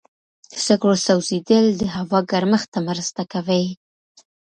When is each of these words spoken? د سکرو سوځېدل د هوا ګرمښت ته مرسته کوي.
د 0.51 0.53
سکرو 0.65 0.95
سوځېدل 1.05 1.65
د 1.75 1.81
هوا 1.95 2.19
ګرمښت 2.31 2.67
ته 2.73 2.79
مرسته 2.89 3.21
کوي. 3.33 3.65